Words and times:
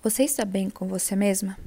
Você 0.00 0.22
está 0.22 0.44
bem 0.44 0.70
com 0.70 0.86
você 0.86 1.16
mesma? 1.16 1.58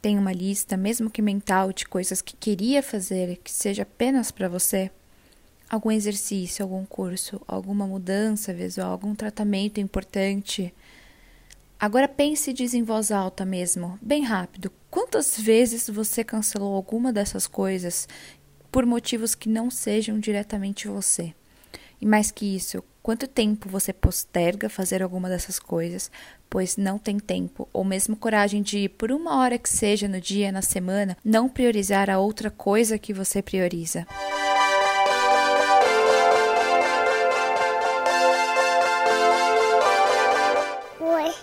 Tem 0.00 0.16
uma 0.16 0.32
lista, 0.32 0.76
mesmo 0.76 1.10
que 1.10 1.20
mental, 1.20 1.72
de 1.72 1.84
coisas 1.84 2.22
que 2.22 2.36
queria 2.36 2.80
fazer 2.80 3.40
que 3.42 3.50
seja 3.50 3.82
apenas 3.82 4.30
para 4.30 4.48
você? 4.48 4.92
Algum 5.68 5.90
exercício, 5.90 6.62
algum 6.62 6.84
curso, 6.86 7.42
alguma 7.48 7.84
mudança 7.84 8.54
visual, 8.54 8.92
algum 8.92 9.12
tratamento 9.12 9.80
importante? 9.80 10.72
Agora 11.76 12.06
pense 12.06 12.50
e 12.50 12.54
diz 12.54 12.74
em 12.74 12.84
voz 12.84 13.10
alta 13.10 13.44
mesmo, 13.44 13.98
bem 14.00 14.22
rápido. 14.22 14.70
Quantas 14.88 15.36
vezes 15.36 15.90
você 15.90 16.22
cancelou 16.22 16.76
alguma 16.76 17.12
dessas 17.12 17.48
coisas 17.48 18.06
por 18.70 18.86
motivos 18.86 19.34
que 19.34 19.48
não 19.48 19.68
sejam 19.68 20.20
diretamente 20.20 20.86
você? 20.86 21.34
E 22.00 22.06
mais 22.06 22.30
que 22.30 22.54
isso, 22.54 22.84
quanto 23.04 23.28
tempo 23.28 23.68
você 23.68 23.92
posterga 23.92 24.70
fazer 24.70 25.02
alguma 25.02 25.28
dessas 25.28 25.58
coisas, 25.58 26.10
pois 26.48 26.78
não 26.78 26.96
tem 26.96 27.18
tempo, 27.18 27.68
ou 27.70 27.84
mesmo 27.84 28.16
coragem 28.16 28.62
de, 28.62 28.88
por 28.88 29.12
uma 29.12 29.36
hora 29.40 29.58
que 29.58 29.68
seja 29.68 30.08
no 30.08 30.18
dia, 30.18 30.50
na 30.50 30.62
semana, 30.62 31.14
não 31.22 31.46
priorizar 31.46 32.08
a 32.08 32.18
outra 32.18 32.50
coisa 32.50 32.98
que 32.98 33.12
você 33.12 33.42
prioriza? 33.42 34.06
Oi. 40.98 41.34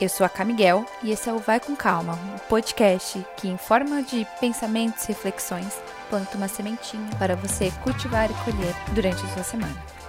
Eu 0.00 0.08
sou 0.08 0.24
a 0.24 0.28
Camiguel 0.28 0.86
e 1.02 1.10
esse 1.10 1.28
é 1.28 1.32
o 1.32 1.40
Vai 1.40 1.58
com 1.58 1.74
Calma, 1.74 2.14
um 2.14 2.38
podcast 2.48 3.26
que, 3.36 3.48
em 3.48 3.58
forma 3.58 4.00
de 4.00 4.24
pensamentos 4.38 5.02
e 5.02 5.08
reflexões, 5.08 5.74
planta 6.08 6.36
uma 6.36 6.46
sementinha 6.46 7.10
para 7.18 7.34
você 7.34 7.72
cultivar 7.82 8.30
e 8.30 8.44
colher 8.44 8.76
durante 8.94 9.24
a 9.24 9.34
sua 9.34 9.42
semana. 9.42 9.99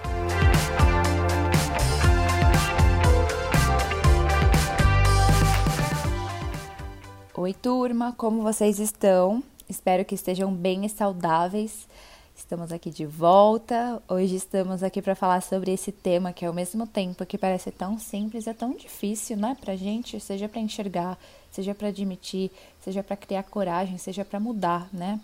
Oi, 7.42 7.52
turma, 7.52 8.14
como 8.16 8.40
vocês 8.40 8.78
estão? 8.78 9.42
Espero 9.68 10.04
que 10.04 10.14
estejam 10.14 10.54
bem 10.54 10.86
e 10.86 10.88
saudáveis. 10.88 11.88
Estamos 12.36 12.70
aqui 12.70 12.88
de 12.88 13.04
volta. 13.04 14.00
Hoje 14.08 14.36
estamos 14.36 14.80
aqui 14.84 15.02
para 15.02 15.16
falar 15.16 15.42
sobre 15.42 15.72
esse 15.72 15.90
tema 15.90 16.32
que, 16.32 16.46
ao 16.46 16.54
mesmo 16.54 16.86
tempo 16.86 17.26
que 17.26 17.36
parece 17.36 17.72
tão 17.72 17.98
simples, 17.98 18.46
é 18.46 18.54
tão 18.54 18.76
difícil, 18.76 19.36
né, 19.36 19.56
pra 19.60 19.74
gente, 19.74 20.20
seja 20.20 20.48
para 20.48 20.60
enxergar, 20.60 21.18
seja 21.50 21.74
para 21.74 21.88
admitir, 21.88 22.48
seja 22.80 23.02
para 23.02 23.16
criar 23.16 23.42
coragem, 23.42 23.98
seja 23.98 24.24
para 24.24 24.38
mudar, 24.38 24.88
né? 24.92 25.18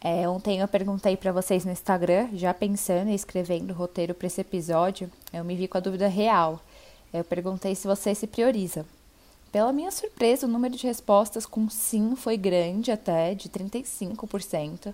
É, 0.00 0.28
ontem 0.28 0.58
eu 0.58 0.66
perguntei 0.66 1.16
para 1.16 1.30
vocês 1.30 1.64
no 1.64 1.70
Instagram, 1.70 2.30
já 2.32 2.52
pensando 2.52 3.10
e 3.10 3.14
escrevendo 3.14 3.70
o 3.70 3.74
roteiro 3.74 4.12
para 4.12 4.26
esse 4.26 4.40
episódio, 4.40 5.08
eu 5.32 5.44
me 5.44 5.54
vi 5.54 5.68
com 5.68 5.78
a 5.78 5.80
dúvida 5.80 6.08
real. 6.08 6.60
Eu 7.14 7.22
perguntei 7.22 7.76
se 7.76 7.86
você 7.86 8.12
se 8.12 8.26
prioriza. 8.26 8.84
Pela 9.50 9.72
minha 9.72 9.90
surpresa, 9.90 10.46
o 10.46 10.50
número 10.50 10.76
de 10.76 10.86
respostas 10.86 11.46
com 11.46 11.68
sim 11.70 12.14
foi 12.14 12.36
grande 12.36 12.90
até, 12.90 13.34
de 13.34 13.48
35%. 13.48 14.92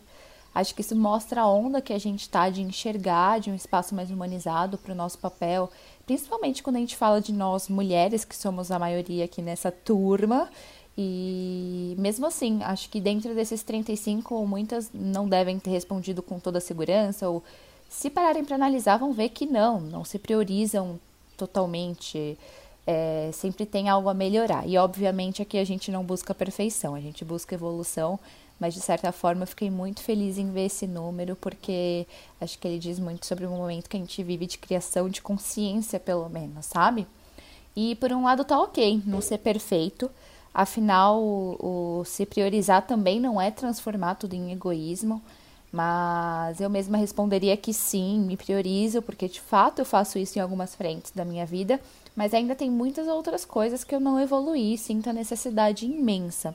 Acho 0.54 0.74
que 0.74 0.82
isso 0.82 0.94
mostra 0.94 1.40
a 1.40 1.48
onda 1.48 1.82
que 1.82 1.92
a 1.92 1.98
gente 1.98 2.20
está 2.20 2.48
de 2.48 2.62
enxergar 2.62 3.40
de 3.40 3.50
um 3.50 3.54
espaço 3.56 3.92
mais 3.94 4.10
humanizado 4.10 4.78
para 4.78 4.92
o 4.92 4.94
nosso 4.94 5.18
papel, 5.18 5.68
principalmente 6.06 6.62
quando 6.62 6.76
a 6.76 6.78
gente 6.78 6.96
fala 6.96 7.20
de 7.20 7.32
nós 7.32 7.68
mulheres, 7.68 8.24
que 8.24 8.36
somos 8.36 8.70
a 8.70 8.78
maioria 8.78 9.24
aqui 9.24 9.42
nessa 9.42 9.72
turma. 9.72 10.48
E 10.96 11.96
mesmo 11.98 12.24
assim, 12.24 12.62
acho 12.62 12.88
que 12.88 13.00
dentro 13.00 13.34
desses 13.34 13.64
35, 13.64 14.46
muitas 14.46 14.88
não 14.94 15.28
devem 15.28 15.58
ter 15.58 15.70
respondido 15.70 16.22
com 16.22 16.38
toda 16.38 16.58
a 16.58 16.60
segurança, 16.60 17.28
ou 17.28 17.42
se 17.88 18.08
pararem 18.08 18.44
para 18.44 18.54
analisar, 18.54 18.98
vão 18.98 19.12
ver 19.12 19.30
que 19.30 19.46
não, 19.46 19.80
não 19.80 20.04
se 20.04 20.20
priorizam 20.20 21.00
totalmente 21.36 22.38
é, 22.86 23.30
sempre 23.32 23.64
tem 23.64 23.88
algo 23.88 24.08
a 24.08 24.14
melhorar. 24.14 24.66
E 24.66 24.76
obviamente 24.76 25.42
aqui 25.42 25.58
a 25.58 25.64
gente 25.64 25.90
não 25.90 26.04
busca 26.04 26.34
perfeição, 26.34 26.94
a 26.94 27.00
gente 27.00 27.24
busca 27.24 27.54
evolução, 27.54 28.18
mas 28.58 28.74
de 28.74 28.80
certa 28.80 29.10
forma 29.12 29.42
eu 29.42 29.46
fiquei 29.46 29.70
muito 29.70 30.00
feliz 30.00 30.38
em 30.38 30.50
ver 30.50 30.66
esse 30.66 30.86
número, 30.86 31.36
porque 31.36 32.06
acho 32.40 32.58
que 32.58 32.68
ele 32.68 32.78
diz 32.78 32.98
muito 32.98 33.26
sobre 33.26 33.46
o 33.46 33.50
momento 33.50 33.88
que 33.88 33.96
a 33.96 34.00
gente 34.00 34.22
vive 34.22 34.46
de 34.46 34.58
criação 34.58 35.08
de 35.08 35.20
consciência, 35.20 35.98
pelo 35.98 36.28
menos, 36.28 36.66
sabe? 36.66 37.06
E 37.74 37.96
por 37.96 38.12
um 38.12 38.24
lado 38.24 38.44
tá 38.44 38.58
ok, 38.60 39.02
não 39.04 39.20
ser 39.20 39.38
perfeito, 39.38 40.10
afinal, 40.52 41.20
o, 41.20 42.00
o 42.00 42.04
se 42.04 42.24
priorizar 42.24 42.86
também 42.86 43.18
não 43.18 43.40
é 43.40 43.50
transformar 43.50 44.14
tudo 44.14 44.34
em 44.34 44.52
egoísmo. 44.52 45.20
Mas 45.74 46.60
eu 46.60 46.70
mesma 46.70 46.96
responderia 46.96 47.56
que 47.56 47.74
sim, 47.74 48.20
me 48.20 48.36
priorizo, 48.36 49.02
porque 49.02 49.26
de 49.26 49.40
fato 49.40 49.80
eu 49.80 49.84
faço 49.84 50.20
isso 50.20 50.38
em 50.38 50.40
algumas 50.40 50.72
frentes 50.72 51.10
da 51.10 51.24
minha 51.24 51.44
vida, 51.44 51.80
mas 52.14 52.32
ainda 52.32 52.54
tem 52.54 52.70
muitas 52.70 53.08
outras 53.08 53.44
coisas 53.44 53.82
que 53.82 53.92
eu 53.92 53.98
não 53.98 54.20
evoluí 54.20 54.78
sinto 54.78 55.10
a 55.10 55.12
necessidade 55.12 55.84
imensa. 55.84 56.54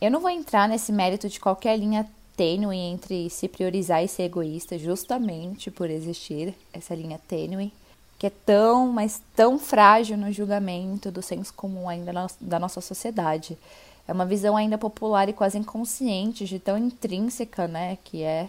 Eu 0.00 0.12
não 0.12 0.20
vou 0.20 0.30
entrar 0.30 0.68
nesse 0.68 0.92
mérito 0.92 1.28
de 1.28 1.40
qualquer 1.40 1.76
linha 1.76 2.08
tênue 2.36 2.76
entre 2.76 3.28
se 3.30 3.48
priorizar 3.48 4.04
e 4.04 4.06
ser 4.06 4.22
egoísta, 4.22 4.78
justamente 4.78 5.68
por 5.68 5.90
existir 5.90 6.54
essa 6.72 6.94
linha 6.94 7.20
tênue, 7.26 7.72
que 8.16 8.28
é 8.28 8.30
tão, 8.46 8.92
mas 8.92 9.20
tão 9.34 9.58
frágil 9.58 10.16
no 10.16 10.30
julgamento 10.30 11.10
do 11.10 11.20
senso 11.20 11.52
comum 11.52 11.88
ainda 11.88 12.12
da 12.40 12.60
nossa 12.60 12.80
sociedade 12.80 13.58
é 14.06 14.12
uma 14.12 14.26
visão 14.26 14.56
ainda 14.56 14.78
popular 14.78 15.28
e 15.28 15.32
quase 15.32 15.58
inconsciente, 15.58 16.44
de 16.44 16.58
tão 16.58 16.76
intrínseca, 16.76 17.68
né, 17.68 17.98
que 18.04 18.22
é 18.22 18.48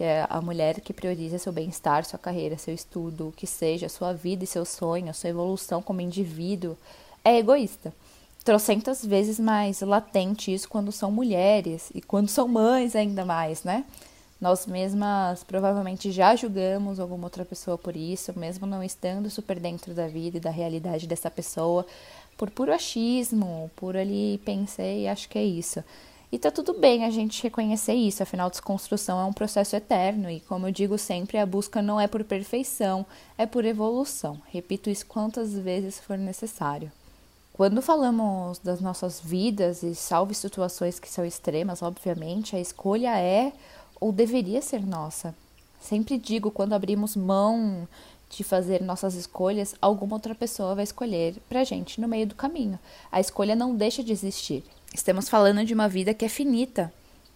que 0.00 0.04
é 0.04 0.26
a 0.30 0.40
mulher 0.40 0.80
que 0.80 0.94
prioriza 0.94 1.38
seu 1.38 1.52
bem-estar, 1.52 2.06
sua 2.06 2.18
carreira, 2.18 2.56
seu 2.56 2.72
estudo, 2.72 3.28
o 3.28 3.32
que 3.32 3.46
seja, 3.46 3.86
sua 3.86 4.14
vida 4.14 4.42
e 4.42 4.46
seu 4.46 4.64
sonho, 4.64 5.12
sua 5.12 5.28
evolução 5.28 5.82
como 5.82 6.00
indivíduo, 6.00 6.74
é 7.22 7.36
egoísta. 7.36 7.92
Trocentas 8.42 9.04
vezes 9.04 9.38
mais 9.38 9.82
latente 9.82 10.54
isso 10.54 10.70
quando 10.70 10.90
são 10.90 11.12
mulheres 11.12 11.90
e 11.94 12.00
quando 12.00 12.28
são 12.28 12.48
mães 12.48 12.96
ainda 12.96 13.26
mais, 13.26 13.62
né? 13.62 13.84
Nós 14.40 14.66
mesmas 14.66 15.44
provavelmente 15.44 16.10
já 16.10 16.34
julgamos 16.34 16.98
alguma 16.98 17.24
outra 17.24 17.44
pessoa 17.44 17.76
por 17.76 17.94
isso, 17.94 18.32
mesmo 18.38 18.66
não 18.66 18.82
estando 18.82 19.28
super 19.28 19.60
dentro 19.60 19.92
da 19.92 20.08
vida 20.08 20.38
e 20.38 20.40
da 20.40 20.48
realidade 20.48 21.06
dessa 21.06 21.30
pessoa, 21.30 21.84
por 22.40 22.48
puro 22.48 22.72
achismo, 22.72 23.70
por 23.76 23.98
ali 23.98 24.40
pensei 24.46 25.06
acho 25.06 25.28
que 25.28 25.38
é 25.38 25.44
isso. 25.44 25.84
E 26.32 26.38
tá 26.38 26.50
tudo 26.50 26.72
bem 26.72 27.04
a 27.04 27.10
gente 27.10 27.42
reconhecer 27.42 27.92
isso, 27.92 28.22
afinal, 28.22 28.48
desconstrução 28.48 29.20
é 29.20 29.24
um 29.24 29.32
processo 29.32 29.76
eterno 29.76 30.30
e, 30.30 30.40
como 30.40 30.66
eu 30.66 30.72
digo 30.72 30.96
sempre, 30.96 31.36
a 31.36 31.44
busca 31.44 31.82
não 31.82 32.00
é 32.00 32.06
por 32.06 32.24
perfeição, 32.24 33.04
é 33.36 33.44
por 33.44 33.66
evolução. 33.66 34.40
Repito 34.46 34.88
isso 34.88 35.04
quantas 35.04 35.52
vezes 35.52 36.00
for 36.00 36.16
necessário. 36.16 36.90
Quando 37.52 37.82
falamos 37.82 38.58
das 38.58 38.80
nossas 38.80 39.20
vidas 39.20 39.82
e 39.82 39.94
salve 39.94 40.32
situações 40.32 40.98
que 40.98 41.10
são 41.10 41.26
extremas, 41.26 41.82
obviamente, 41.82 42.56
a 42.56 42.60
escolha 42.60 43.18
é 43.18 43.52
ou 44.00 44.12
deveria 44.12 44.62
ser 44.62 44.80
nossa. 44.86 45.34
Sempre 45.78 46.16
digo, 46.16 46.50
quando 46.50 46.72
abrimos 46.72 47.16
mão 47.16 47.86
de 48.30 48.44
fazer 48.44 48.80
nossas 48.80 49.14
escolhas, 49.14 49.74
alguma 49.82 50.14
outra 50.14 50.34
pessoa 50.34 50.74
vai 50.74 50.84
escolher 50.84 51.34
pra 51.48 51.64
gente 51.64 52.00
no 52.00 52.08
meio 52.08 52.26
do 52.26 52.34
caminho. 52.34 52.78
A 53.10 53.20
escolha 53.20 53.56
não 53.56 53.74
deixa 53.74 54.02
de 54.02 54.12
existir. 54.12 54.64
Estamos 54.94 55.28
falando 55.28 55.64
de 55.64 55.74
uma 55.74 55.88
vida 55.88 56.14
que 56.14 56.24
é 56.24 56.28
finita, 56.28 56.92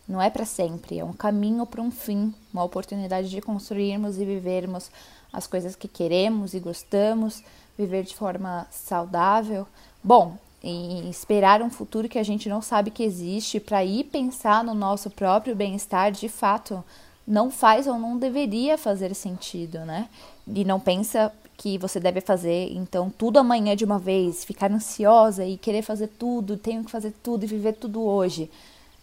não 0.09 0.23
é 0.23 0.31
para 0.31 0.45
sempre, 0.45 0.99
é 0.99 1.05
um 1.05 1.13
caminho 1.13 1.67
para 1.67 1.83
um 1.83 1.91
fim, 1.91 2.33
uma 2.53 2.63
oportunidade 2.63 3.29
de 3.29 3.41
construirmos 3.41 4.19
e 4.19 4.25
vivermos 4.25 4.91
as 5.33 5.47
coisas 5.47 5.75
que 5.75 5.89
queremos 5.89 6.55
e 6.55 6.61
gostamos, 6.61 7.43
viver 7.77 8.05
de 8.05 8.15
forma 8.15 8.67
saudável. 8.71 9.67
Bom, 10.03 10.39
e 10.63 11.11
esperar 11.11 11.61
um 11.61 11.71
futuro 11.71 12.09
que 12.09 12.19
a 12.19 12.23
gente 12.23 12.49
não 12.49 12.63
sabe 12.63 12.91
que 12.91 13.03
existe 13.03 13.59
para 13.59 13.85
ir 13.85 14.05
pensar 14.05 14.63
no 14.63 14.75
nosso 14.75 15.11
próprio 15.11 15.57
bem-estar, 15.57 16.13
de 16.13 16.29
fato, 16.29 16.83
não 17.27 17.51
faz 17.51 17.87
ou 17.87 17.99
não 17.99 18.19
deveria 18.19 18.77
fazer 18.77 19.15
sentido, 19.15 19.79
né? 19.81 20.09
E 20.47 20.65
não 20.65 20.79
pensa 20.79 21.33
que 21.57 21.79
você 21.79 22.01
deve 22.01 22.21
fazer, 22.21 22.73
então, 22.73 23.11
tudo 23.11 23.39
amanhã 23.39 23.77
de 23.77 23.85
uma 23.85 23.99
vez, 23.99 24.45
ficar 24.45 24.71
ansiosa 24.71 25.45
e 25.45 25.57
querer 25.57 25.83
fazer 25.83 26.09
tudo, 26.09 26.57
tenho 26.57 26.85
que 26.85 26.91
fazer 26.91 27.13
tudo 27.23 27.45
e 27.45 27.49
viver 27.49 27.75
tudo 27.75 28.03
hoje. 28.03 28.51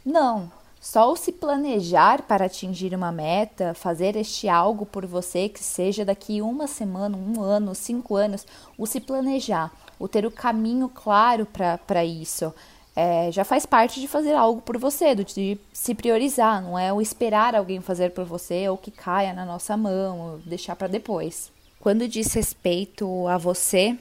Não, 0.05 0.51
só 0.79 1.11
o 1.11 1.15
se 1.15 1.31
planejar 1.31 2.23
para 2.23 2.45
atingir 2.45 2.93
uma 2.93 3.11
meta, 3.11 3.73
fazer 3.73 4.15
este 4.15 4.49
algo 4.49 4.85
por 4.85 5.05
você, 5.05 5.47
que 5.47 5.63
seja 5.63 6.03
daqui 6.03 6.41
uma 6.41 6.67
semana, 6.67 7.15
um 7.15 7.41
ano, 7.41 7.73
cinco 7.73 8.15
anos, 8.15 8.45
o 8.77 8.85
se 8.85 8.99
planejar, 8.99 9.71
o 9.99 10.07
ter 10.07 10.25
o 10.25 10.31
caminho 10.31 10.89
claro 10.89 11.47
para 11.87 12.03
isso, 12.03 12.53
é, 12.95 13.31
já 13.31 13.43
faz 13.43 13.65
parte 13.65 14.01
de 14.01 14.07
fazer 14.07 14.33
algo 14.33 14.61
por 14.61 14.77
você, 14.77 15.15
de 15.15 15.57
se 15.71 15.95
priorizar, 15.95 16.61
não 16.61 16.77
é 16.77 16.91
o 16.91 17.01
esperar 17.01 17.55
alguém 17.55 17.79
fazer 17.79 18.11
por 18.11 18.25
você 18.25 18.67
ou 18.67 18.77
que 18.77 18.91
caia 18.91 19.33
na 19.33 19.45
nossa 19.45 19.77
mão, 19.77 20.19
ou 20.19 20.37
deixar 20.39 20.75
para 20.75 20.87
depois. 20.87 21.51
Quando 21.79 22.07
diz 22.07 22.33
respeito 22.33 23.27
a 23.27 23.37
você, 23.37 23.97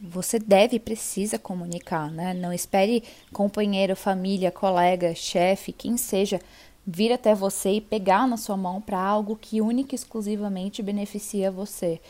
você 0.00 0.38
deve 0.38 0.76
e 0.76 0.80
precisa 0.80 1.38
comunicar, 1.38 2.10
né? 2.10 2.34
Não 2.34 2.52
espere 2.52 3.04
companheiro, 3.32 3.94
família, 3.94 4.50
colega, 4.50 5.14
chefe, 5.14 5.72
quem 5.72 5.96
seja, 5.96 6.40
vir 6.84 7.12
até 7.12 7.34
você 7.34 7.74
e 7.74 7.80
pegar 7.80 8.26
na 8.26 8.36
sua 8.36 8.56
mão 8.56 8.80
para 8.80 9.00
algo 9.00 9.38
que 9.40 9.60
única 9.60 9.94
e 9.94 9.96
exclusivamente 9.96 10.82
beneficia 10.82 11.50
você. 11.50 12.00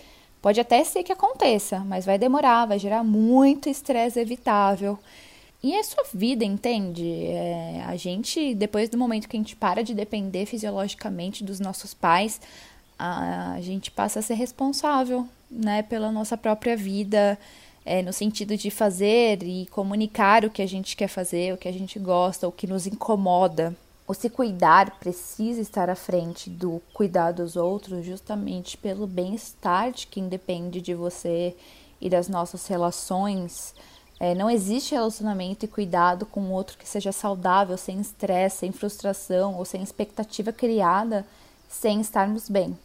Pode 0.40 0.58
até 0.58 0.82
ser 0.82 1.02
que 1.02 1.12
aconteça, 1.12 1.80
mas 1.80 2.06
vai 2.06 2.18
demorar, 2.18 2.66
vai 2.66 2.78
gerar 2.78 3.04
muito 3.04 3.68
estresse 3.68 4.18
evitável. 4.18 4.98
E 5.62 5.74
é 5.74 5.82
sua 5.84 6.04
vida, 6.12 6.44
entende? 6.44 7.08
É, 7.26 7.84
a 7.86 7.94
gente, 7.94 8.52
depois 8.54 8.88
do 8.88 8.98
momento 8.98 9.28
que 9.28 9.36
a 9.36 9.40
gente 9.40 9.54
para 9.54 9.84
de 9.84 9.94
depender 9.94 10.44
fisiologicamente 10.44 11.44
dos 11.44 11.60
nossos 11.60 11.94
pais, 11.94 12.40
a, 12.98 13.52
a 13.52 13.60
gente 13.60 13.88
passa 13.90 14.18
a 14.18 14.22
ser 14.22 14.34
responsável, 14.34 15.26
né, 15.48 15.82
pela 15.82 16.10
nossa 16.10 16.36
própria 16.36 16.76
vida, 16.76 17.38
é, 17.84 18.02
no 18.02 18.12
sentido 18.12 18.56
de 18.56 18.70
fazer 18.70 19.42
e 19.44 19.66
comunicar 19.66 20.44
o 20.44 20.50
que 20.50 20.62
a 20.62 20.66
gente 20.66 20.96
quer 20.96 21.08
fazer, 21.08 21.54
o 21.54 21.56
que 21.56 21.68
a 21.68 21.72
gente 21.72 21.98
gosta, 21.98 22.48
o 22.48 22.52
que 22.52 22.66
nos 22.66 22.86
incomoda. 22.86 23.74
O 24.06 24.14
se 24.14 24.28
cuidar 24.28 24.98
precisa 24.98 25.60
estar 25.60 25.88
à 25.88 25.94
frente 25.94 26.50
do 26.50 26.82
cuidar 26.92 27.30
dos 27.30 27.54
outros, 27.54 28.04
justamente 28.04 28.76
pelo 28.76 29.06
bem-estar 29.06 29.92
de 29.92 30.08
quem 30.08 30.28
depende 30.28 30.80
de 30.80 30.92
você 30.92 31.54
e 32.00 32.10
das 32.10 32.28
nossas 32.28 32.66
relações 32.66 33.74
é, 34.22 34.36
não 34.36 34.48
existe 34.48 34.94
relacionamento 34.94 35.64
e 35.64 35.68
cuidado 35.68 36.24
com 36.24 36.42
o 36.42 36.52
outro 36.52 36.78
que 36.78 36.88
seja 36.88 37.10
saudável, 37.10 37.76
sem 37.76 38.00
estresse, 38.00 38.58
sem 38.58 38.70
frustração 38.70 39.56
ou 39.56 39.64
sem 39.64 39.82
expectativa 39.82 40.52
criada, 40.52 41.26
sem 41.68 42.00
estarmos 42.00 42.48
bem. 42.48 42.78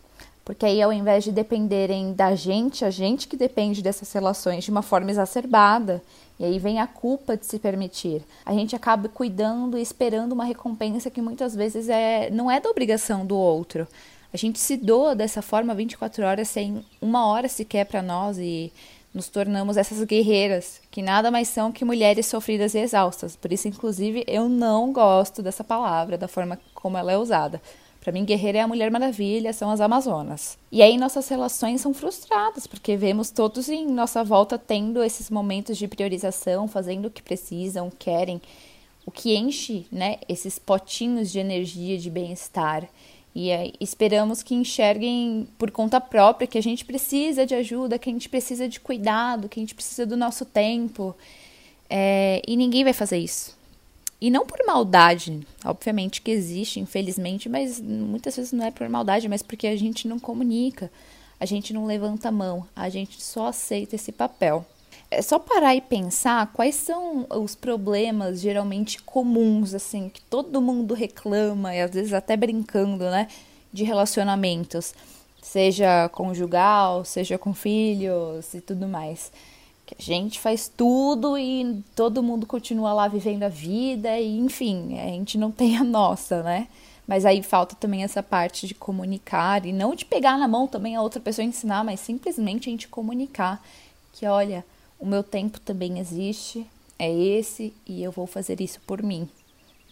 Porque 0.43 0.65
aí, 0.65 0.81
ao 0.81 0.91
invés 0.91 1.23
de 1.23 1.31
dependerem 1.31 2.11
da 2.11 2.33
gente, 2.33 2.83
a 2.83 2.89
gente 2.89 3.27
que 3.27 3.37
depende 3.37 3.83
dessas 3.83 4.11
relações 4.11 4.63
de 4.63 4.71
uma 4.71 4.81
forma 4.81 5.11
exacerbada, 5.11 6.01
e 6.39 6.43
aí 6.45 6.57
vem 6.57 6.79
a 6.79 6.87
culpa 6.87 7.37
de 7.37 7.45
se 7.45 7.59
permitir. 7.59 8.23
A 8.43 8.51
gente 8.51 8.75
acaba 8.75 9.07
cuidando 9.07 9.77
e 9.77 9.81
esperando 9.83 10.31
uma 10.31 10.43
recompensa 10.43 11.11
que 11.11 11.21
muitas 11.21 11.53
vezes 11.53 11.87
é, 11.87 12.31
não 12.31 12.49
é 12.49 12.59
da 12.59 12.67
obrigação 12.67 13.23
do 13.23 13.37
outro. 13.37 13.87
A 14.33 14.37
gente 14.37 14.57
se 14.57 14.75
doa 14.75 15.13
dessa 15.13 15.43
forma 15.43 15.75
24 15.75 16.25
horas 16.25 16.47
sem 16.47 16.83
uma 16.99 17.27
hora 17.27 17.47
sequer 17.47 17.85
para 17.85 18.01
nós 18.01 18.39
e 18.39 18.73
nos 19.17 19.27
tornamos 19.27 19.75
essas 19.75 20.01
guerreiras, 20.03 20.79
que 20.89 21.01
nada 21.01 21.29
mais 21.29 21.47
são 21.47 21.71
que 21.71 21.83
mulheres 21.83 22.27
sofridas 22.27 22.75
e 22.75 22.79
exaustas. 22.79 23.35
Por 23.35 23.51
isso, 23.51 23.67
inclusive, 23.67 24.23
eu 24.27 24.47
não 24.47 24.93
gosto 24.93 25.41
dessa 25.41 25.63
palavra, 25.63 26.17
da 26.17 26.27
forma 26.27 26.59
como 26.73 26.97
ela 26.97 27.11
é 27.11 27.17
usada. 27.17 27.61
Para 27.99 28.13
mim, 28.13 28.23
guerreira 28.23 28.59
é 28.59 28.61
a 28.61 28.67
Mulher 28.67 28.89
Maravilha, 28.89 29.51
são 29.51 29.69
as 29.69 29.81
Amazonas. 29.81 30.57
E 30.71 30.81
aí 30.81 30.97
nossas 30.97 31.27
relações 31.27 31.81
são 31.81 31.93
frustradas, 31.93 32.65
porque 32.65 32.95
vemos 32.95 33.31
todos 33.31 33.67
em 33.67 33.85
nossa 33.87 34.23
volta 34.23 34.57
tendo 34.57 35.03
esses 35.03 35.29
momentos 35.29 35.77
de 35.77 35.87
priorização, 35.87 36.67
fazendo 36.67 37.07
o 37.07 37.11
que 37.11 37.21
precisam, 37.21 37.91
querem, 37.99 38.39
o 39.05 39.11
que 39.11 39.35
enche, 39.35 39.87
né, 39.91 40.19
esses 40.29 40.57
potinhos 40.57 41.31
de 41.31 41.39
energia, 41.39 41.97
de 41.97 42.09
bem-estar. 42.09 42.87
E 43.39 43.51
é, 43.51 43.71
esperamos 43.79 44.41
que 44.41 44.55
enxerguem 44.55 45.47
por 45.59 45.69
conta 45.69 46.01
própria 46.01 46.47
que 46.47 46.57
a 46.57 46.61
gente 46.61 46.83
precisa 46.83 47.45
de 47.45 47.53
ajuda, 47.53 47.99
que 47.99 48.09
a 48.09 48.11
gente 48.11 48.27
precisa 48.27 48.67
de 48.67 48.79
cuidado, 48.79 49.47
que 49.47 49.59
a 49.59 49.61
gente 49.61 49.75
precisa 49.75 50.07
do 50.07 50.17
nosso 50.17 50.43
tempo. 50.43 51.15
É, 51.87 52.41
e 52.47 52.57
ninguém 52.57 52.83
vai 52.83 52.93
fazer 52.93 53.19
isso. 53.19 53.55
E 54.19 54.31
não 54.31 54.43
por 54.43 54.57
maldade, 54.65 55.45
obviamente 55.63 56.19
que 56.19 56.31
existe, 56.31 56.79
infelizmente, 56.79 57.47
mas 57.47 57.79
muitas 57.79 58.35
vezes 58.35 58.51
não 58.51 58.65
é 58.65 58.71
por 58.71 58.89
maldade, 58.89 59.29
mas 59.29 59.43
porque 59.43 59.67
a 59.67 59.75
gente 59.75 60.07
não 60.07 60.17
comunica, 60.17 60.91
a 61.39 61.45
gente 61.45 61.75
não 61.75 61.85
levanta 61.85 62.29
a 62.29 62.31
mão, 62.31 62.67
a 62.75 62.89
gente 62.89 63.23
só 63.23 63.49
aceita 63.49 63.93
esse 63.93 64.11
papel. 64.11 64.65
É 65.09 65.21
só 65.21 65.39
parar 65.39 65.73
e 65.73 65.79
pensar 65.79 66.51
quais 66.51 66.75
são 66.75 67.25
os 67.29 67.55
problemas 67.55 68.41
geralmente 68.41 69.01
comuns, 69.01 69.73
assim, 69.73 70.09
que 70.09 70.21
todo 70.21 70.61
mundo 70.61 70.93
reclama, 70.93 71.73
e 71.73 71.81
às 71.81 71.91
vezes 71.91 72.13
até 72.13 72.35
brincando, 72.35 73.05
né? 73.05 73.27
De 73.71 73.85
relacionamentos, 73.85 74.93
seja 75.41 76.09
conjugal, 76.09 77.05
seja 77.05 77.37
com 77.37 77.53
filhos 77.53 78.53
e 78.53 78.59
tudo 78.59 78.85
mais. 78.87 79.31
Que 79.85 79.95
a 79.97 80.01
gente 80.03 80.39
faz 80.41 80.69
tudo 80.75 81.37
e 81.37 81.81
todo 81.95 82.21
mundo 82.21 82.45
continua 82.45 82.91
lá 82.93 83.07
vivendo 83.07 83.43
a 83.43 83.49
vida, 83.49 84.19
e 84.19 84.37
enfim, 84.37 84.99
a 84.99 85.05
gente 85.07 85.37
não 85.37 85.51
tem 85.51 85.77
a 85.77 85.83
nossa, 85.85 86.43
né? 86.43 86.67
Mas 87.07 87.25
aí 87.25 87.41
falta 87.41 87.73
também 87.75 88.03
essa 88.03 88.21
parte 88.21 88.67
de 88.67 88.75
comunicar 88.75 89.65
e 89.65 89.71
não 89.71 89.95
de 89.95 90.03
pegar 90.03 90.37
na 90.37 90.49
mão 90.49 90.67
também 90.67 90.97
a 90.97 91.01
outra 91.01 91.21
pessoa 91.21 91.45
ensinar, 91.45 91.85
mas 91.85 92.01
simplesmente 92.01 92.67
a 92.67 92.71
gente 92.71 92.89
comunicar 92.89 93.63
que, 94.11 94.25
olha, 94.25 94.65
o 94.99 95.05
meu 95.05 95.23
tempo 95.23 95.59
também 95.59 95.99
existe, 95.99 96.65
é 96.97 97.11
esse 97.11 97.73
e 97.85 98.01
eu 98.01 98.11
vou 98.11 98.25
fazer 98.25 98.59
isso 98.61 98.79
por 98.85 99.03
mim. 99.03 99.29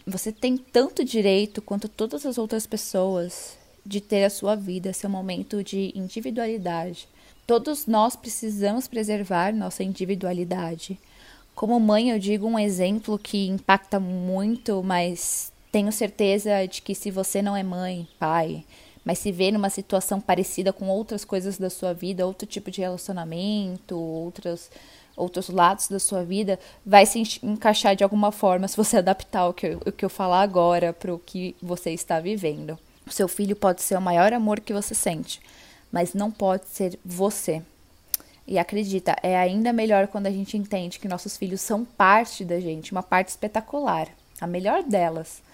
Você 0.06 0.32
tem 0.32 0.56
tanto 0.56 1.04
direito 1.04 1.60
quanto 1.60 1.88
todas 1.88 2.24
as 2.26 2.38
outras 2.38 2.66
pessoas 2.66 3.56
de 3.84 4.00
ter 4.00 4.24
a 4.24 4.30
sua 4.30 4.54
vida, 4.54 4.92
seu 4.92 5.08
momento 5.08 5.62
de 5.62 5.92
individualidade. 5.94 7.08
Todos 7.46 7.86
nós 7.86 8.16
precisamos 8.16 8.88
preservar 8.88 9.52
nossa 9.52 9.84
individualidade. 9.84 10.98
Como 11.54 11.78
mãe, 11.78 12.10
eu 12.10 12.18
digo 12.18 12.46
um 12.46 12.58
exemplo 12.58 13.18
que 13.18 13.46
impacta 13.46 14.00
muito, 14.00 14.82
mas 14.82 15.52
tenho 15.70 15.92
certeza 15.92 16.66
de 16.66 16.82
que 16.82 16.94
se 16.94 17.10
você 17.10 17.40
não 17.40 17.56
é 17.56 17.62
mãe, 17.62 18.08
pai, 18.18 18.64
mas 19.06 19.20
se 19.20 19.30
vê 19.30 19.52
numa 19.52 19.70
situação 19.70 20.20
parecida 20.20 20.72
com 20.72 20.88
outras 20.88 21.24
coisas 21.24 21.56
da 21.56 21.70
sua 21.70 21.94
vida, 21.94 22.26
outro 22.26 22.44
tipo 22.44 22.72
de 22.72 22.80
relacionamento, 22.80 23.96
outros, 23.96 24.68
outros 25.16 25.48
lados 25.48 25.86
da 25.86 26.00
sua 26.00 26.24
vida, 26.24 26.58
vai 26.84 27.06
se 27.06 27.22
encaixar 27.40 27.94
de 27.94 28.02
alguma 28.02 28.32
forma 28.32 28.66
se 28.66 28.76
você 28.76 28.96
adaptar 28.98 29.46
o 29.46 29.54
que 29.54 29.68
eu, 29.68 29.80
o 29.86 29.92
que 29.92 30.04
eu 30.04 30.10
falar 30.10 30.42
agora 30.42 30.92
para 30.92 31.14
o 31.14 31.20
que 31.20 31.54
você 31.62 31.92
está 31.92 32.18
vivendo. 32.18 32.76
O 33.06 33.12
seu 33.12 33.28
filho 33.28 33.54
pode 33.54 33.80
ser 33.80 33.96
o 33.96 34.02
maior 34.02 34.32
amor 34.32 34.58
que 34.58 34.72
você 34.72 34.92
sente, 34.92 35.40
mas 35.92 36.12
não 36.12 36.28
pode 36.28 36.66
ser 36.66 36.98
você. 37.04 37.62
E 38.44 38.58
acredita, 38.58 39.14
é 39.22 39.36
ainda 39.38 39.72
melhor 39.72 40.08
quando 40.08 40.26
a 40.26 40.32
gente 40.32 40.56
entende 40.56 40.98
que 40.98 41.06
nossos 41.06 41.36
filhos 41.36 41.60
são 41.60 41.84
parte 41.84 42.44
da 42.44 42.58
gente, 42.58 42.90
uma 42.90 43.04
parte 43.04 43.28
espetacular, 43.28 44.08
a 44.40 44.48
melhor 44.48 44.82
delas 44.82 45.45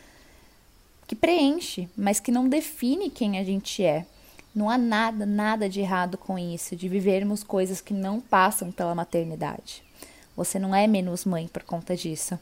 que 1.12 1.16
preenche, 1.16 1.90
mas 1.94 2.20
que 2.20 2.32
não 2.32 2.48
define 2.48 3.10
quem 3.10 3.38
a 3.38 3.44
gente 3.44 3.84
é. 3.84 4.06
Não 4.54 4.70
há 4.70 4.78
nada, 4.78 5.26
nada 5.26 5.68
de 5.68 5.78
errado 5.78 6.16
com 6.16 6.38
isso, 6.38 6.74
de 6.74 6.88
vivermos 6.88 7.44
coisas 7.44 7.82
que 7.82 7.92
não 7.92 8.18
passam 8.18 8.72
pela 8.72 8.94
maternidade. 8.94 9.82
Você 10.34 10.58
não 10.58 10.74
é 10.74 10.86
menos 10.86 11.26
mãe 11.26 11.46
por 11.48 11.64
conta 11.64 11.94
disso. 11.94 12.38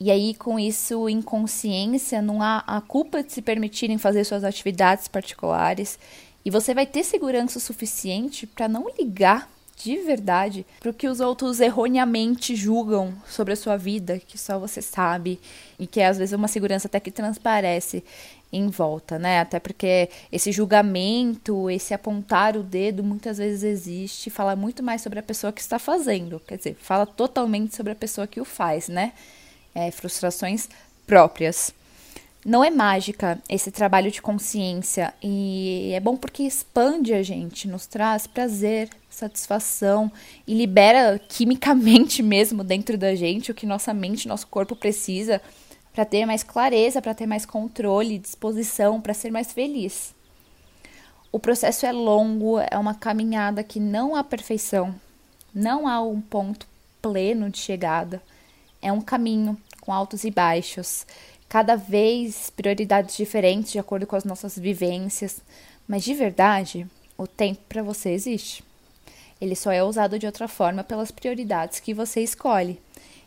E 0.00 0.10
aí, 0.10 0.34
com 0.34 0.58
isso 0.58 1.08
em 1.08 1.22
consciência, 1.22 2.20
não 2.20 2.42
há 2.42 2.64
a 2.66 2.80
culpa 2.80 3.22
de 3.22 3.32
se 3.32 3.40
permitirem 3.40 3.96
fazer 3.96 4.24
suas 4.24 4.42
atividades 4.42 5.06
particulares. 5.06 5.96
E 6.44 6.50
você 6.50 6.74
vai 6.74 6.86
ter 6.86 7.04
segurança 7.04 7.60
suficiente 7.60 8.44
para 8.44 8.66
não 8.66 8.88
ligar 8.98 9.48
de 9.82 9.96
verdade 9.98 10.66
para 10.78 10.90
o 10.90 10.94
que 10.94 11.08
os 11.08 11.20
outros 11.20 11.60
erroneamente 11.60 12.54
julgam 12.54 13.14
sobre 13.26 13.54
a 13.54 13.56
sua 13.56 13.76
vida, 13.76 14.18
que 14.18 14.36
só 14.36 14.58
você 14.58 14.82
sabe 14.82 15.40
e 15.78 15.86
que 15.86 16.00
é, 16.00 16.06
às 16.06 16.18
vezes 16.18 16.32
é 16.32 16.36
uma 16.36 16.48
segurança 16.48 16.86
até 16.86 17.00
que 17.00 17.10
transparece 17.10 18.04
em 18.52 18.68
volta, 18.68 19.18
né? 19.18 19.40
Até 19.40 19.60
porque 19.60 20.08
esse 20.30 20.50
julgamento, 20.52 21.70
esse 21.70 21.94
apontar 21.94 22.56
o 22.56 22.62
dedo 22.62 23.02
muitas 23.02 23.38
vezes 23.38 23.62
existe, 23.62 24.28
fala 24.28 24.56
muito 24.56 24.82
mais 24.82 25.02
sobre 25.02 25.18
a 25.18 25.22
pessoa 25.22 25.52
que 25.52 25.60
está 25.60 25.78
fazendo, 25.78 26.40
quer 26.46 26.58
dizer, 26.58 26.76
fala 26.80 27.06
totalmente 27.06 27.74
sobre 27.76 27.92
a 27.92 27.96
pessoa 27.96 28.26
que 28.26 28.40
o 28.40 28.44
faz, 28.44 28.88
né? 28.88 29.12
É, 29.74 29.90
frustrações 29.90 30.68
próprias. 31.06 31.72
Não 32.44 32.64
é 32.64 32.70
mágica 32.70 33.38
esse 33.50 33.70
trabalho 33.70 34.10
de 34.10 34.22
consciência 34.22 35.12
e 35.22 35.90
é 35.92 36.00
bom 36.00 36.16
porque 36.16 36.42
expande 36.42 37.12
a 37.12 37.22
gente, 37.22 37.68
nos 37.68 37.86
traz 37.86 38.26
prazer, 38.26 38.88
satisfação 39.10 40.10
e 40.46 40.54
libera 40.54 41.20
quimicamente 41.28 42.22
mesmo 42.24 42.64
dentro 42.64 42.96
da 42.96 43.14
gente 43.14 43.50
o 43.50 43.54
que 43.54 43.66
nossa 43.66 43.92
mente, 43.92 44.26
nosso 44.26 44.46
corpo 44.46 44.74
precisa 44.74 45.40
para 45.92 46.06
ter 46.06 46.24
mais 46.24 46.42
clareza, 46.42 47.02
para 47.02 47.12
ter 47.12 47.26
mais 47.26 47.44
controle, 47.44 48.18
disposição, 48.18 49.02
para 49.02 49.12
ser 49.12 49.30
mais 49.30 49.52
feliz. 49.52 50.14
O 51.30 51.38
processo 51.38 51.84
é 51.84 51.92
longo, 51.92 52.58
é 52.58 52.78
uma 52.78 52.94
caminhada 52.94 53.62
que 53.62 53.78
não 53.78 54.16
há 54.16 54.24
perfeição, 54.24 54.94
não 55.54 55.86
há 55.86 56.00
um 56.00 56.20
ponto 56.20 56.66
pleno 57.02 57.50
de 57.50 57.58
chegada. 57.58 58.22
É 58.80 58.90
um 58.90 59.00
caminho 59.00 59.58
com 59.80 59.92
altos 59.92 60.24
e 60.24 60.30
baixos, 60.30 61.06
cada 61.50 61.74
vez 61.74 62.48
prioridades 62.48 63.16
diferentes 63.16 63.72
de 63.72 63.78
acordo 63.80 64.06
com 64.06 64.14
as 64.14 64.22
nossas 64.22 64.56
vivências, 64.56 65.40
mas 65.86 66.04
de 66.04 66.14
verdade, 66.14 66.86
o 67.18 67.26
tempo 67.26 67.60
para 67.68 67.82
você 67.82 68.10
existe. 68.10 68.62
Ele 69.40 69.56
só 69.56 69.72
é 69.72 69.82
usado 69.82 70.16
de 70.16 70.26
outra 70.26 70.46
forma 70.46 70.84
pelas 70.84 71.10
prioridades 71.10 71.80
que 71.80 71.92
você 71.92 72.22
escolhe. 72.22 72.80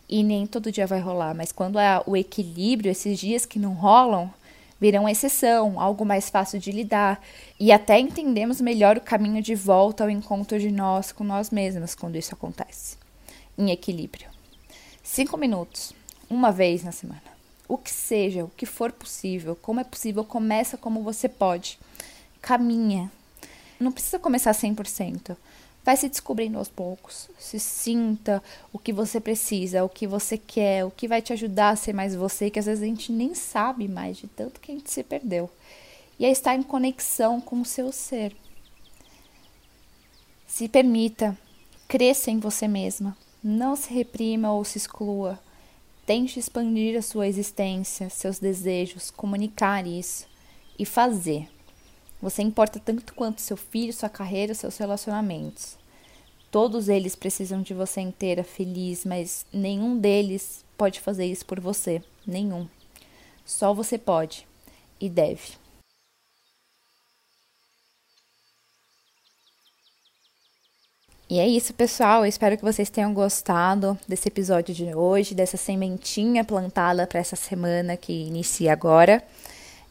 E 0.08 0.24
nem 0.24 0.48
todo 0.48 0.72
dia 0.72 0.88
vai 0.88 1.02
rolar, 1.02 1.36
mas 1.36 1.52
quando 1.52 1.78
há 1.78 2.02
o 2.08 2.16
equilíbrio, 2.16 2.90
esses 2.90 3.20
dias 3.20 3.46
que 3.46 3.60
não 3.60 3.74
rolam, 3.74 4.34
virão 4.80 5.10
exceção, 5.10 5.78
algo 5.78 6.06
mais 6.06 6.30
fácil 6.30 6.60
de 6.60 6.72
lidar. 6.72 7.22
E 7.60 7.74
até 7.74 8.00
entendemos 8.00 8.62
melhor 8.62 8.96
o 8.96 9.02
caminho 9.02 9.42
de 9.42 9.54
volta 9.54 10.06
ao 10.06 10.10
encontro 10.10 10.58
de 10.58 10.72
nós 10.72 11.12
com 11.12 11.26
nós 11.26 11.50
mesmas 11.50 11.94
quando 11.94 12.16
isso 12.16 12.34
acontece. 12.34 12.96
Em 13.58 13.70
equilíbrio. 13.70 14.30
Cinco 15.04 15.36
minutos, 15.36 15.94
uma 16.30 16.54
vez 16.54 16.86
na 16.86 16.94
semana. 16.94 17.33
O 17.68 17.78
que 17.78 17.92
seja, 17.92 18.44
o 18.44 18.52
que 18.56 18.66
for 18.66 18.92
possível, 18.92 19.56
como 19.56 19.80
é 19.80 19.84
possível, 19.84 20.24
começa 20.24 20.78
como 20.78 21.02
você 21.02 21.30
pode. 21.30 21.80
Caminha. 22.42 23.12
Não 23.80 23.92
precisa 23.92 24.20
começar 24.20 24.52
100%. 24.52 25.36
Vai 25.84 25.98
se 25.98 26.08
descobrindo 26.08 26.58
aos 26.58 26.70
poucos. 26.70 27.30
Se 27.38 27.60
sinta 27.60 28.42
o 28.72 28.80
que 28.80 28.94
você 28.94 29.20
precisa, 29.20 29.84
o 29.84 29.90
que 29.90 30.08
você 30.08 30.38
quer, 30.38 30.86
o 30.86 30.92
que 30.92 31.08
vai 31.08 31.22
te 31.22 31.34
ajudar 31.34 31.72
a 31.72 31.76
ser 31.76 31.94
mais 31.94 32.16
você, 32.16 32.50
que 32.50 32.60
às 32.60 32.66
vezes 32.66 32.84
a 32.84 32.88
gente 32.88 33.12
nem 33.12 33.36
sabe 33.36 33.88
mais 33.88 34.18
de 34.18 34.28
tanto 34.28 34.62
que 34.62 34.72
a 34.72 34.76
gente 34.76 34.90
se 34.90 35.04
perdeu. 35.04 35.50
E 36.18 36.26
é 36.26 36.32
estar 36.32 36.56
em 36.56 36.64
conexão 36.64 37.42
com 37.42 37.60
o 37.60 37.66
seu 37.66 37.92
ser. 37.92 38.34
Se 40.48 40.70
permita, 40.70 41.38
cresça 41.88 42.32
em 42.32 42.40
você 42.40 42.68
mesma. 42.68 43.18
Não 43.44 43.76
se 43.76 43.94
reprima 43.94 44.54
ou 44.54 44.64
se 44.64 44.78
exclua. 44.78 45.38
Tente 46.06 46.38
expandir 46.38 46.98
a 46.98 47.02
sua 47.02 47.28
existência, 47.28 48.10
seus 48.10 48.38
desejos, 48.38 49.10
comunicar 49.10 49.88
isso 49.88 50.28
e 50.78 50.86
fazer. 50.86 51.48
Você 52.22 52.42
importa 52.42 52.78
tanto 52.80 53.14
quanto 53.14 53.40
seu 53.40 53.56
filho, 53.56 53.94
sua 53.94 54.10
carreira, 54.10 54.54
seus 54.54 54.78
relacionamentos. 54.78 55.78
Todos 56.52 56.90
eles 56.90 57.16
precisam 57.16 57.62
de 57.62 57.74
você 57.74 58.02
inteira, 58.02 58.44
feliz, 58.44 59.06
mas 59.06 59.46
nenhum 59.52 59.98
deles 59.98 60.64
pode 60.78 61.00
fazer 61.00 61.26
isso 61.26 61.46
por 61.46 61.60
você. 61.60 62.04
Nenhum. 62.28 62.68
Só 63.46 63.74
você 63.74 63.98
pode 63.98 64.46
e 65.00 65.10
deve. 65.10 65.63
E 71.34 71.40
é 71.40 71.48
isso, 71.48 71.74
pessoal. 71.74 72.24
Eu 72.24 72.30
espero 72.30 72.56
que 72.56 72.64
vocês 72.64 72.92
tenham 72.92 73.12
gostado 73.12 73.98
desse 74.08 74.28
episódio 74.28 74.72
de 74.72 74.94
hoje, 74.94 75.34
dessa 75.34 75.58
sementinha 75.58 76.44
plantada 76.44 77.08
para 77.08 77.20
essa 77.20 77.36
semana 77.36 77.98
que 77.98 78.14
inicia 78.14 78.72
agora. 78.72 79.24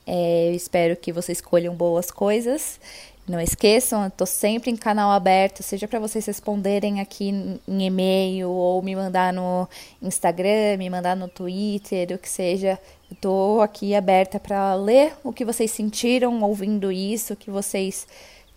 É, 0.07 0.51
eu 0.51 0.55
espero 0.55 0.95
que 0.95 1.13
vocês 1.13 1.39
escolham 1.39 1.75
boas 1.75 2.13
coisas. 2.13 2.79
Não 3.27 3.41
esqueçam, 3.41 4.05
eu 4.05 4.11
tô 4.13 4.25
sempre 4.25 4.71
em 4.71 4.77
canal 4.77 5.11
aberto, 5.11 5.65
seja 5.65 5.89
para 5.89 5.99
vocês 5.99 6.25
responderem 6.25 7.01
aqui 7.01 7.31
em 7.67 7.87
e-mail 7.87 8.49
ou 8.49 8.81
me 8.81 8.95
mandar 8.95 9.33
no 9.33 9.69
Instagram, 10.01 10.77
me 10.79 10.89
mandar 10.89 11.17
no 11.17 11.27
Twitter, 11.27 12.15
o 12.15 12.19
que 12.19 12.29
seja. 12.29 12.79
Eu 13.11 13.17
tô 13.17 13.61
aqui 13.61 13.97
aberta 13.97 14.39
para 14.39 14.77
ler 14.77 15.15
o 15.25 15.33
que 15.33 15.45
vocês 15.45 15.73
sentiram 15.73 16.41
ouvindo 16.41 16.93
isso, 16.93 17.33
o 17.33 17.37
que 17.37 17.51
vocês 17.51 18.07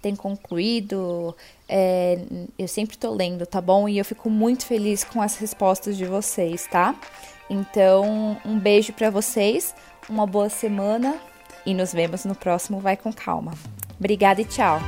têm 0.04 0.16
concluído. 0.16 1.36
É, 1.68 2.20
eu 2.58 2.68
sempre 2.68 2.98
tô 2.98 3.12
lendo, 3.12 3.46
tá 3.46 3.60
bom? 3.60 3.90
E 3.90 3.98
eu 3.98 4.06
fico 4.06 4.30
muito 4.30 4.66
feliz 4.66 5.04
com 5.04 5.22
as 5.22 5.38
respostas 5.38 5.98
de 5.98 6.06
vocês, 6.06 6.68
tá? 6.68 6.96
Então, 7.50 8.38
um 8.46 8.58
beijo 8.60 8.94
para 8.94 9.10
vocês, 9.10 9.74
uma 10.10 10.26
boa 10.26 10.50
semana 10.50 11.16
e 11.66 11.74
nos 11.74 11.94
vemos 11.94 12.26
no 12.26 12.36
próximo 12.36 12.80
Vai 12.80 12.98
com 12.98 13.12
Calma. 13.12 13.54
Obrigada 14.00 14.42
e 14.42 14.46
tchau! 14.46 14.80